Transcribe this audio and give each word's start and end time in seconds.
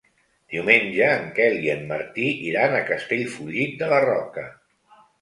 Diumenge 0.53 1.09
en 1.17 1.27
Quel 1.41 1.59
i 1.67 1.71
en 1.75 1.85
Martí 1.93 2.27
iran 2.49 2.77
a 2.81 2.83
Castellfollit 2.91 3.81
de 3.85 3.95
la 3.97 4.05
Roca. 4.11 4.51